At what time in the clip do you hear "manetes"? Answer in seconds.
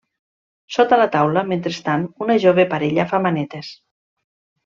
3.27-3.73